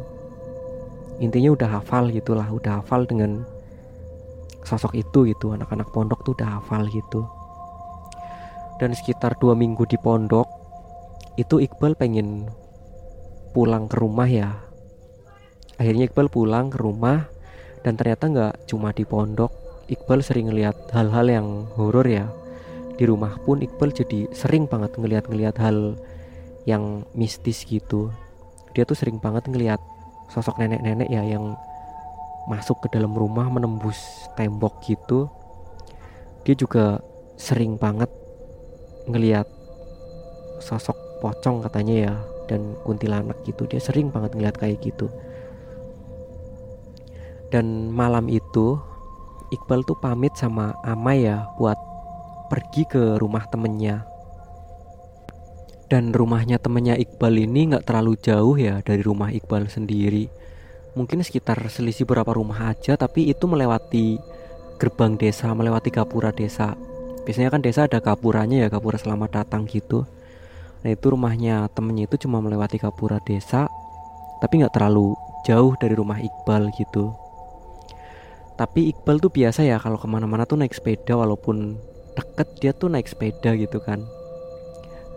Intinya 1.20 1.52
udah 1.52 1.68
hafal 1.78 2.08
gitulah 2.08 2.48
udah 2.48 2.80
hafal 2.80 3.04
dengan 3.04 3.44
sosok 4.66 4.94
itu 4.98 5.28
gitu 5.28 5.54
anak-anak 5.54 5.90
pondok 5.94 6.22
tuh 6.26 6.32
udah 6.38 6.58
hafal 6.58 6.86
gitu. 6.90 7.26
Dan 8.78 8.94
sekitar 8.94 9.34
dua 9.42 9.58
minggu 9.58 9.82
di 9.90 9.98
pondok 9.98 10.46
itu 11.38 11.62
Iqbal 11.62 11.98
pengen 11.98 12.46
pulang 13.54 13.90
ke 13.90 13.96
rumah 13.98 14.26
ya. 14.30 14.54
Akhirnya 15.78 16.10
Iqbal 16.10 16.30
pulang 16.30 16.70
ke 16.70 16.78
rumah 16.78 17.26
dan 17.82 17.94
ternyata 17.98 18.30
nggak 18.30 18.54
cuma 18.70 18.90
di 18.94 19.02
pondok. 19.06 19.50
Iqbal 19.88 20.20
sering 20.20 20.50
ngeliat 20.50 20.76
hal-hal 20.94 21.26
yang 21.26 21.48
horor 21.74 22.06
ya. 22.06 22.26
Di 22.98 23.06
rumah 23.06 23.38
pun 23.42 23.62
Iqbal 23.62 23.94
jadi 23.94 24.30
sering 24.34 24.66
banget 24.66 24.98
ngeliat-ngeliat 24.98 25.56
hal 25.58 25.98
yang 26.66 27.06
mistis 27.14 27.62
gitu. 27.64 28.10
Dia 28.74 28.82
tuh 28.84 28.98
sering 28.98 29.22
banget 29.22 29.46
ngeliat 29.46 29.80
sosok 30.28 30.60
nenek-nenek 30.60 31.08
ya 31.08 31.24
yang 31.24 31.56
masuk 32.48 32.88
ke 32.88 32.96
dalam 32.96 33.12
rumah 33.12 33.46
menembus 33.52 34.00
tembok 34.34 34.80
gitu 34.88 35.28
dia 36.48 36.56
juga 36.56 36.96
sering 37.36 37.76
banget 37.76 38.08
ngeliat 39.04 39.44
sosok 40.64 40.96
pocong 41.20 41.60
katanya 41.60 41.94
ya 42.08 42.14
dan 42.48 42.72
kuntilanak 42.88 43.36
gitu. 43.44 43.68
Dia 43.68 43.84
sering 43.84 44.08
banget 44.08 44.32
ngeliat 44.32 44.56
kayak 44.56 44.80
gitu. 44.80 45.12
Dan 47.52 47.92
malam 47.92 48.32
itu 48.32 48.80
Iqbal 49.48 49.80
tuh 49.84 49.96
pamit 50.00 50.36
sama 50.36 50.76
Amai 50.84 51.24
ya 51.24 51.48
buat 51.56 51.76
pergi 52.52 52.88
ke 52.88 53.16
rumah 53.16 53.44
temennya. 53.48 54.04
Dan 55.88 56.12
rumahnya 56.16 56.60
temennya 56.60 56.96
Iqbal 56.96 57.44
ini 57.44 57.76
nggak 57.76 57.88
terlalu 57.88 58.16
jauh 58.20 58.56
ya 58.56 58.84
dari 58.84 59.00
rumah 59.00 59.32
Iqbal 59.32 59.72
sendiri 59.72 60.47
mungkin 60.98 61.22
sekitar 61.22 61.62
selisih 61.70 62.02
berapa 62.02 62.34
rumah 62.34 62.74
aja 62.74 62.98
tapi 62.98 63.30
itu 63.30 63.46
melewati 63.46 64.18
gerbang 64.82 65.14
desa 65.14 65.54
melewati 65.54 65.94
gapura 65.94 66.34
desa. 66.34 66.74
Biasanya 67.22 67.54
kan 67.54 67.62
desa 67.62 67.86
ada 67.86 68.02
gapuranya 68.02 68.66
ya 68.66 68.66
gapura 68.66 68.98
selamat 68.98 69.42
datang 69.42 69.62
gitu. 69.70 70.02
Nah 70.82 70.90
itu 70.90 71.06
rumahnya 71.14 71.70
temennya 71.70 72.10
itu 72.10 72.26
cuma 72.26 72.42
melewati 72.42 72.82
gapura 72.82 73.22
desa 73.22 73.70
tapi 74.42 74.58
nggak 74.58 74.74
terlalu 74.74 75.14
jauh 75.46 75.78
dari 75.78 75.94
rumah 75.94 76.18
Iqbal 76.18 76.74
gitu. 76.74 77.14
Tapi 78.58 78.90
Iqbal 78.90 79.22
tuh 79.22 79.30
biasa 79.30 79.62
ya 79.62 79.78
kalau 79.78 80.02
ke 80.02 80.10
mana-mana 80.10 80.42
tuh 80.42 80.58
naik 80.58 80.74
sepeda 80.74 81.14
walaupun 81.14 81.78
deket 82.18 82.48
dia 82.58 82.72
tuh 82.74 82.90
naik 82.90 83.06
sepeda 83.06 83.54
gitu 83.54 83.78
kan. 83.78 84.02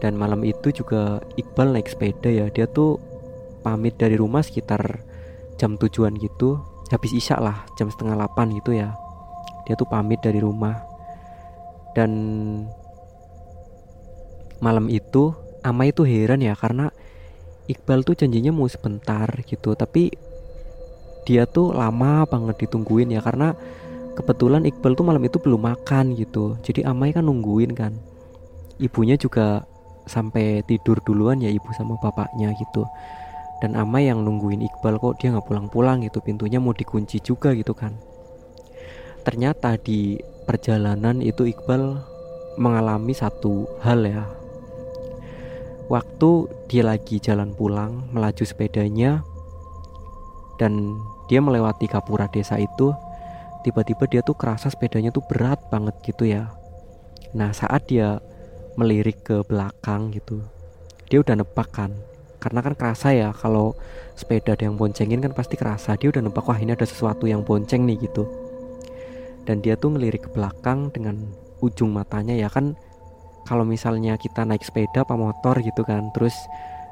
Dan 0.01 0.17
malam 0.17 0.45
itu 0.45 0.69
juga 0.69 1.21
Iqbal 1.37 1.73
naik 1.73 1.89
sepeda 1.89 2.29
ya 2.29 2.49
dia 2.53 2.69
tuh 2.69 3.01
pamit 3.61 3.97
dari 3.97 4.17
rumah 4.17 4.41
sekitar 4.41 5.05
jam 5.61 5.77
tujuan 5.77 6.17
gitu 6.17 6.57
habis 6.89 7.13
isya 7.13 7.37
lah 7.37 7.61
jam 7.77 7.85
setengah 7.93 8.17
delapan 8.17 8.47
gitu 8.57 8.73
ya. 8.73 8.89
Dia 9.69 9.77
tuh 9.77 9.85
pamit 9.85 10.17
dari 10.25 10.41
rumah. 10.41 10.81
Dan 11.93 12.11
malam 14.57 14.89
itu 14.89 15.37
Amai 15.61 15.93
itu 15.93 16.01
heran 16.01 16.41
ya 16.41 16.57
karena 16.57 16.89
Iqbal 17.69 18.01
tuh 18.01 18.17
janjinya 18.17 18.49
mau 18.49 18.65
sebentar 18.65 19.29
gitu 19.45 19.77
tapi 19.77 20.09
dia 21.29 21.45
tuh 21.45 21.69
lama 21.77 22.25
banget 22.25 22.65
ditungguin 22.65 23.13
ya 23.13 23.21
karena 23.21 23.53
kebetulan 24.17 24.65
Iqbal 24.65 24.97
tuh 24.97 25.05
malam 25.05 25.21
itu 25.21 25.37
belum 25.37 25.61
makan 25.61 26.17
gitu. 26.17 26.57
Jadi 26.65 26.81
Amai 26.81 27.13
kan 27.13 27.29
nungguin 27.29 27.77
kan. 27.77 27.93
Ibunya 28.81 29.13
juga 29.13 29.61
sampai 30.09 30.65
tidur 30.65 30.97
duluan 31.05 31.37
ya 31.37 31.53
ibu 31.53 31.69
sama 31.77 31.93
bapaknya 32.01 32.49
gitu 32.57 32.89
dan 33.61 33.77
Amai 33.77 34.09
yang 34.09 34.25
nungguin 34.25 34.65
Iqbal 34.65 34.97
kok 34.97 35.21
dia 35.21 35.29
nggak 35.31 35.45
pulang-pulang 35.45 36.01
gitu 36.01 36.17
pintunya 36.19 36.57
mau 36.57 36.73
dikunci 36.73 37.21
juga 37.21 37.53
gitu 37.53 37.77
kan. 37.77 37.93
Ternyata 39.21 39.77
di 39.77 40.17
perjalanan 40.49 41.21
itu 41.21 41.45
Iqbal 41.45 42.01
mengalami 42.57 43.13
satu 43.13 43.69
hal 43.85 44.01
ya. 44.03 44.25
Waktu 45.87 46.29
dia 46.67 46.83
lagi 46.87 47.21
jalan 47.21 47.53
pulang 47.53 48.09
melaju 48.09 48.41
sepedanya 48.41 49.21
dan 50.57 50.97
dia 51.29 51.37
melewati 51.37 51.85
kapura 51.85 52.25
desa 52.27 52.57
itu 52.57 52.91
tiba-tiba 53.61 54.09
dia 54.09 54.21
tuh 54.25 54.33
kerasa 54.33 54.73
sepedanya 54.73 55.13
tuh 55.13 55.21
berat 55.29 55.61
banget 55.69 55.93
gitu 56.01 56.25
ya. 56.25 56.49
Nah 57.37 57.53
saat 57.53 57.85
dia 57.85 58.17
melirik 58.79 59.27
ke 59.27 59.43
belakang 59.45 60.15
gitu 60.15 60.41
dia 61.11 61.19
udah 61.19 61.35
nebak 61.43 61.67
kan 61.75 61.91
karena 62.41 62.65
kan 62.65 62.73
kerasa 62.73 63.13
ya 63.13 63.29
kalau 63.37 63.77
sepeda 64.17 64.57
ada 64.57 64.65
yang 64.65 64.75
boncengin 64.75 65.21
kan 65.21 65.31
pasti 65.37 65.53
kerasa. 65.53 65.93
Dia 65.93 66.09
udah 66.09 66.25
nebak 66.25 66.49
wah 66.49 66.57
ini 66.57 66.73
ada 66.73 66.89
sesuatu 66.89 67.29
yang 67.29 67.45
bonceng 67.45 67.85
nih 67.85 68.01
gitu. 68.09 68.25
Dan 69.45 69.61
dia 69.61 69.77
tuh 69.77 69.93
ngelirik 69.93 70.25
ke 70.25 70.29
belakang 70.33 70.89
dengan 70.89 71.21
ujung 71.61 71.93
matanya 71.93 72.33
ya 72.33 72.49
kan. 72.49 72.73
Kalau 73.45 73.61
misalnya 73.61 74.17
kita 74.17 74.41
naik 74.41 74.65
sepeda 74.65 75.05
apa 75.05 75.13
motor 75.17 75.57
gitu 75.61 75.81
kan 75.81 76.13
terus 76.13 76.33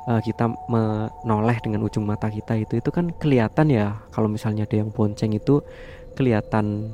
uh, 0.09 0.21
kita 0.21 0.49
menoleh 0.69 1.57
dengan 1.61 1.85
ujung 1.85 2.05
mata 2.05 2.29
kita 2.29 2.57
itu 2.57 2.77
itu 2.77 2.89
kan 2.93 3.09
kelihatan 3.17 3.73
ya. 3.73 3.97
Kalau 4.13 4.29
misalnya 4.29 4.69
ada 4.69 4.77
yang 4.77 4.93
bonceng 4.93 5.33
itu 5.33 5.65
kelihatan 6.13 6.93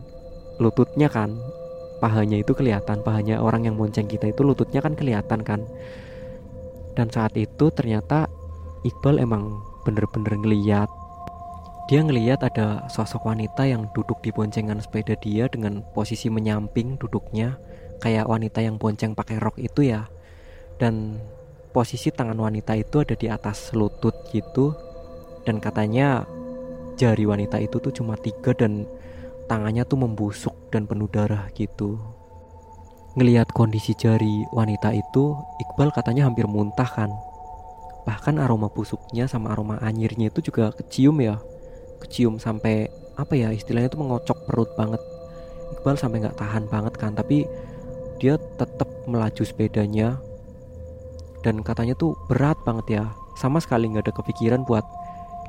lututnya 0.64 1.12
kan. 1.12 1.36
Pahanya 2.00 2.40
itu 2.40 2.52
kelihatan 2.52 3.04
pahanya 3.04 3.40
orang 3.40 3.68
yang 3.68 3.76
bonceng 3.80 4.08
kita 4.08 4.32
itu 4.32 4.44
lututnya 4.44 4.80
kan 4.80 4.96
kelihatan 4.96 5.44
kan. 5.44 5.64
Dan 6.96 7.12
saat 7.12 7.36
itu 7.36 7.72
ternyata 7.72 8.32
Iqbal 8.86 9.18
emang 9.18 9.66
bener-bener 9.82 10.38
ngeliat. 10.38 10.86
Dia 11.90 12.06
ngeliat 12.06 12.46
ada 12.46 12.86
sosok 12.86 13.26
wanita 13.26 13.66
yang 13.66 13.90
duduk 13.98 14.22
di 14.22 14.30
boncengan 14.30 14.78
sepeda 14.78 15.18
dia 15.18 15.50
dengan 15.50 15.82
posisi 15.98 16.30
menyamping 16.30 17.02
duduknya 17.02 17.58
kayak 17.98 18.30
wanita 18.30 18.62
yang 18.62 18.78
bonceng 18.78 19.18
pakai 19.18 19.42
rok 19.42 19.58
itu 19.58 19.90
ya. 19.90 20.06
Dan 20.78 21.18
posisi 21.74 22.14
tangan 22.14 22.38
wanita 22.38 22.78
itu 22.78 23.02
ada 23.02 23.18
di 23.18 23.26
atas 23.26 23.74
lutut 23.74 24.14
gitu. 24.30 24.78
Dan 25.50 25.58
katanya 25.58 26.26
jari 26.94 27.26
wanita 27.26 27.58
itu 27.58 27.82
tuh 27.82 27.94
cuma 27.94 28.14
tiga 28.22 28.54
dan 28.54 28.86
tangannya 29.50 29.82
tuh 29.86 29.98
membusuk 29.98 30.54
dan 30.70 30.86
penuh 30.86 31.10
darah 31.10 31.50
gitu. 31.58 31.98
Ngelihat 33.18 33.50
kondisi 33.50 33.98
jari 33.98 34.46
wanita 34.54 34.94
itu 34.94 35.34
Iqbal 35.58 35.90
katanya 35.90 36.30
hampir 36.30 36.46
muntah 36.46 36.90
kan 36.90 37.10
bahkan 38.06 38.38
aroma 38.38 38.70
busuknya 38.70 39.26
sama 39.26 39.52
aroma 39.52 39.82
anyirnya 39.82 40.30
itu 40.30 40.40
juga 40.46 40.70
kecium 40.78 41.18
ya. 41.20 41.42
Kecium 42.06 42.38
sampai 42.38 42.88
apa 43.18 43.34
ya 43.34 43.50
istilahnya 43.50 43.90
itu 43.90 43.98
mengocok 43.98 44.46
perut 44.46 44.70
banget. 44.78 45.02
Iqbal 45.76 45.98
sampai 45.98 46.22
nggak 46.22 46.38
tahan 46.38 46.70
banget 46.70 46.94
kan 47.02 47.18
tapi 47.18 47.50
dia 48.22 48.38
tetap 48.62 48.88
melaju 49.10 49.42
sepedanya. 49.42 50.22
Dan 51.42 51.66
katanya 51.66 51.98
tuh 51.98 52.14
berat 52.30 52.58
banget 52.62 53.02
ya. 53.02 53.06
Sama 53.36 53.58
sekali 53.58 53.90
nggak 53.90 54.06
ada 54.10 54.14
kepikiran 54.14 54.62
buat 54.64 54.86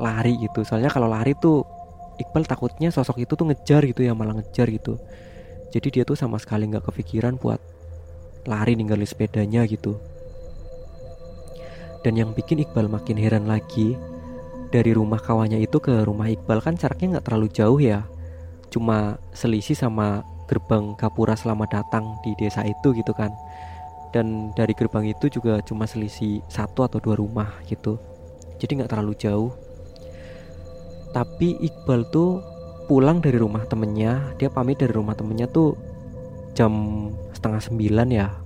lari 0.01 0.41
gitu. 0.41 0.65
Soalnya 0.65 0.89
kalau 0.89 1.07
lari 1.13 1.37
tuh 1.37 1.63
Iqbal 2.17 2.49
takutnya 2.49 2.89
sosok 2.89 3.21
itu 3.21 3.37
tuh 3.37 3.45
ngejar 3.53 3.85
gitu 3.85 4.01
ya 4.01 4.17
malah 4.17 4.41
ngejar 4.41 4.73
gitu. 4.73 4.97
Jadi 5.69 6.01
dia 6.01 6.05
tuh 6.09 6.17
sama 6.17 6.41
sekali 6.41 6.65
nggak 6.65 6.89
kepikiran 6.89 7.37
buat 7.37 7.61
lari 8.49 8.73
ninggalin 8.79 9.05
sepedanya 9.05 9.67
gitu 9.69 10.16
dan 12.03 12.19
yang 12.19 12.31
bikin 12.37 12.63
Iqbal 12.63 12.91
makin 12.91 13.17
heran 13.17 13.49
lagi 13.49 13.97
dari 14.69 14.93
rumah 14.93 15.23
kawannya 15.23 15.63
itu 15.63 15.79
ke 15.79 16.05
rumah 16.05 16.29
Iqbal 16.29 16.61
kan 16.61 16.75
jaraknya 16.75 17.19
nggak 17.19 17.27
terlalu 17.27 17.49
jauh 17.53 17.79
ya. 17.79 18.05
Cuma 18.69 19.17
selisih 19.33 19.79
sama 19.79 20.27
gerbang 20.51 20.95
Gapura 20.99 21.39
selamat 21.39 21.83
datang 21.83 22.19
di 22.27 22.35
desa 22.37 22.67
itu 22.67 22.93
gitu 22.93 23.15
kan. 23.15 23.33
Dan 24.11 24.53
dari 24.55 24.73
gerbang 24.73 25.07
itu 25.07 25.29
juga 25.29 25.61
cuma 25.65 25.85
selisih 25.87 26.43
satu 26.51 26.87
atau 26.87 26.99
dua 27.01 27.17
rumah 27.19 27.51
gitu. 27.67 27.99
Jadi 28.59 28.83
nggak 28.83 28.91
terlalu 28.91 29.15
jauh. 29.17 29.53
Tapi 31.15 31.57
Iqbal 31.63 32.09
tuh 32.13 32.43
pulang 32.91 33.23
dari 33.23 33.39
rumah 33.41 33.65
temennya. 33.65 34.37
Dia 34.37 34.53
pamit 34.53 34.79
dari 34.79 34.93
rumah 34.93 35.17
temennya 35.17 35.49
tuh 35.49 35.75
jam 36.57 36.73
setengah 37.37 37.61
sembilan 37.61 38.09
ya 38.09 38.46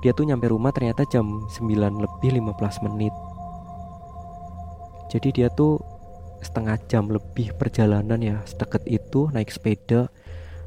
dia 0.00 0.16
tuh 0.16 0.24
nyampe 0.24 0.48
rumah 0.48 0.72
ternyata 0.72 1.04
jam 1.04 1.44
9 1.52 1.68
lebih 1.76 2.30
15 2.40 2.86
menit. 2.88 3.12
Jadi 5.12 5.28
dia 5.42 5.48
tuh 5.52 5.76
setengah 6.40 6.80
jam 6.88 7.12
lebih 7.12 7.52
perjalanan 7.60 8.16
ya 8.16 8.40
sedekat 8.48 8.88
itu 8.88 9.28
naik 9.28 9.52
sepeda. 9.52 10.08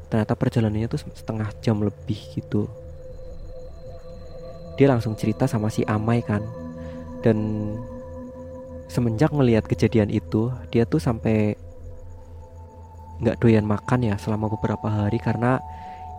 Ternyata 0.06 0.38
perjalanannya 0.38 0.86
tuh 0.86 1.02
setengah 1.02 1.50
jam 1.58 1.82
lebih 1.82 2.18
gitu. 2.38 2.70
Dia 4.78 4.90
langsung 4.90 5.18
cerita 5.18 5.50
sama 5.50 5.66
si 5.66 5.82
Amai 5.82 6.22
kan. 6.22 6.42
Dan 7.26 7.38
semenjak 8.86 9.34
melihat 9.34 9.66
kejadian 9.66 10.14
itu 10.14 10.54
dia 10.70 10.86
tuh 10.86 11.02
sampai 11.02 11.58
nggak 13.18 13.42
doyan 13.42 13.66
makan 13.66 14.06
ya 14.06 14.14
selama 14.20 14.52
beberapa 14.52 14.86
hari 14.86 15.18
karena 15.18 15.58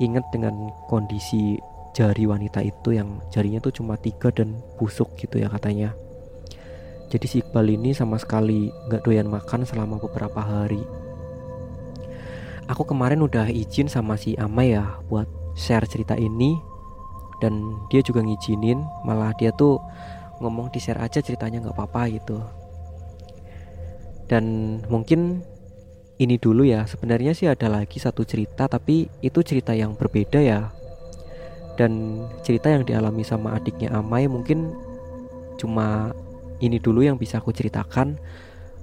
inget 0.03 0.23
dengan 0.33 0.73
kondisi 0.91 1.55
jari 1.95 2.27
wanita 2.27 2.59
itu 2.59 2.91
yang 2.91 3.23
jarinya 3.31 3.63
tuh 3.63 3.71
cuma 3.71 3.95
tiga 3.95 4.27
dan 4.35 4.59
busuk 4.75 5.15
gitu 5.15 5.39
ya 5.39 5.47
katanya. 5.47 5.95
Jadi 7.07 7.25
si 7.31 7.35
Iqbal 7.39 7.71
ini 7.71 7.95
sama 7.95 8.19
sekali 8.19 8.67
nggak 8.91 9.07
doyan 9.07 9.31
makan 9.31 9.63
selama 9.63 9.95
beberapa 10.03 10.43
hari. 10.43 10.83
Aku 12.67 12.83
kemarin 12.83 13.23
udah 13.23 13.47
izin 13.47 13.87
sama 13.87 14.19
si 14.19 14.35
Amai 14.35 14.75
ya 14.75 14.99
buat 15.07 15.29
share 15.55 15.87
cerita 15.87 16.19
ini 16.19 16.59
dan 17.39 17.79
dia 17.87 18.03
juga 18.03 18.19
ngizinin 18.19 18.83
malah 19.07 19.31
dia 19.39 19.55
tuh 19.55 19.79
ngomong 20.43 20.73
di 20.75 20.83
share 20.83 20.99
aja 20.99 21.23
ceritanya 21.23 21.63
nggak 21.63 21.77
apa-apa 21.79 22.11
gitu. 22.11 22.43
Dan 24.27 24.77
mungkin 24.91 25.45
ini 26.19 26.35
dulu 26.35 26.67
ya 26.67 26.83
sebenarnya 26.83 27.31
sih 27.31 27.47
ada 27.47 27.71
lagi 27.71 28.01
satu 28.01 28.27
cerita 28.27 28.67
tapi 28.67 29.07
itu 29.23 29.39
cerita 29.45 29.71
yang 29.77 29.93
berbeda 29.93 30.41
ya 30.41 30.73
dan 31.75 32.23
cerita 32.41 32.71
yang 32.71 32.87
dialami 32.87 33.21
sama 33.23 33.55
adiknya 33.59 33.91
Amai 33.91 34.27
mungkin 34.31 34.71
cuma 35.55 36.11
ini 36.63 36.79
dulu 36.79 37.03
yang 37.03 37.19
bisa 37.19 37.39
aku 37.43 37.51
ceritakan. 37.51 38.15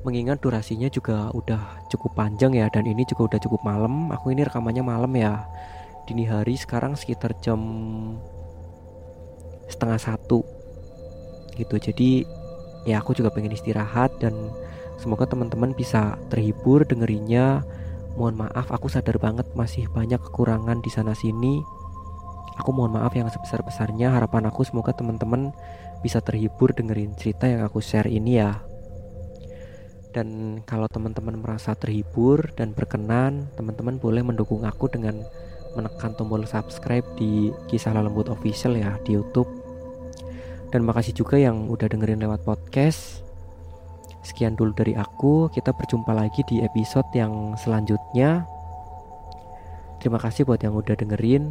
Mengingat 0.03 0.43
durasinya 0.43 0.91
juga 0.91 1.31
udah 1.31 1.87
cukup 1.87 2.19
panjang 2.19 2.59
ya 2.59 2.67
dan 2.75 2.91
ini 2.91 3.07
juga 3.07 3.33
udah 3.33 3.39
cukup 3.39 3.63
malam. 3.63 4.11
Aku 4.11 4.35
ini 4.35 4.43
rekamannya 4.43 4.83
malam 4.83 5.13
ya. 5.15 5.47
Dini 6.11 6.27
hari 6.27 6.59
sekarang 6.59 6.99
sekitar 6.99 7.39
jam 7.39 7.61
setengah 9.71 10.03
satu 10.03 10.43
gitu. 11.55 11.79
Jadi 11.79 12.27
ya 12.83 12.99
aku 12.99 13.15
juga 13.15 13.31
pengen 13.31 13.55
istirahat 13.55 14.11
dan 14.19 14.35
semoga 14.99 15.31
teman-teman 15.31 15.71
bisa 15.71 16.19
terhibur 16.35 16.83
dengerinnya. 16.83 17.63
Mohon 18.19 18.51
maaf 18.51 18.75
aku 18.75 18.91
sadar 18.91 19.17
banget 19.23 19.47
masih 19.55 19.87
banyak 19.89 20.19
kekurangan 20.19 20.83
di 20.83 20.91
sana 20.93 21.17
sini 21.17 21.63
Aku 22.63 22.71
mohon 22.71 22.95
maaf 22.95 23.11
yang 23.19 23.27
sebesar-besarnya 23.27 24.15
harapan 24.15 24.47
aku 24.47 24.63
semoga 24.63 24.95
teman-teman 24.95 25.51
bisa 25.99 26.23
terhibur 26.23 26.71
dengerin 26.71 27.11
cerita 27.19 27.51
yang 27.51 27.67
aku 27.67 27.83
share 27.83 28.07
ini 28.07 28.39
ya. 28.39 28.63
Dan 30.15 30.63
kalau 30.63 30.87
teman-teman 30.87 31.43
merasa 31.43 31.75
terhibur 31.75 32.55
dan 32.55 32.71
berkenan, 32.71 33.51
teman-teman 33.59 33.99
boleh 33.99 34.23
mendukung 34.23 34.63
aku 34.63 34.87
dengan 34.87 35.27
menekan 35.75 36.15
tombol 36.15 36.47
subscribe 36.47 37.03
di 37.19 37.51
Kisah 37.67 37.99
Lembut 37.99 38.31
Official 38.31 38.79
ya 38.79 38.95
di 39.03 39.19
YouTube. 39.19 39.51
Dan 40.71 40.87
makasih 40.87 41.19
juga 41.19 41.43
yang 41.43 41.67
udah 41.67 41.91
dengerin 41.91 42.23
lewat 42.23 42.47
podcast. 42.47 43.27
Sekian 44.23 44.55
dulu 44.55 44.71
dari 44.71 44.95
aku, 44.95 45.51
kita 45.51 45.75
berjumpa 45.75 46.15
lagi 46.15 46.47
di 46.47 46.63
episode 46.63 47.11
yang 47.11 47.59
selanjutnya. 47.59 48.47
Terima 49.99 50.23
kasih 50.23 50.47
buat 50.47 50.63
yang 50.63 50.79
udah 50.79 50.95
dengerin. 50.95 51.51